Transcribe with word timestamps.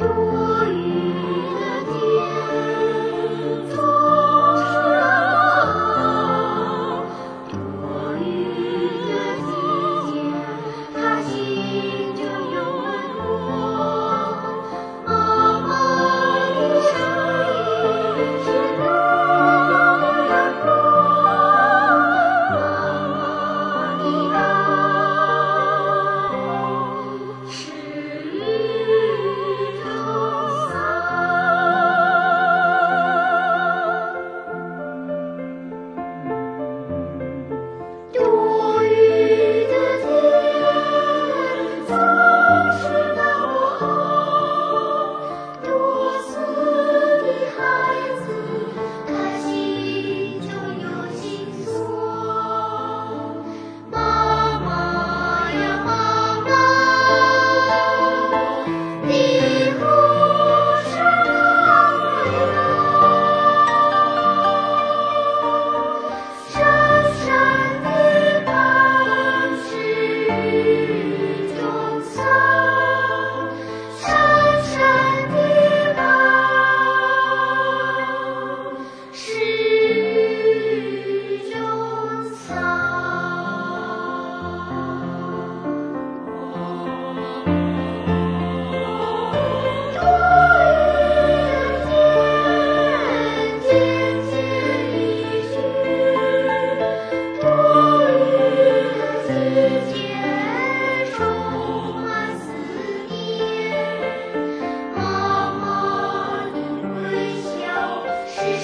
you. 0.00 0.29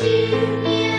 sim 0.00 0.89